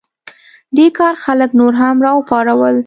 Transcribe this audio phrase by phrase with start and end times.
[0.77, 2.75] دې کار خلک نور هم راوپارول.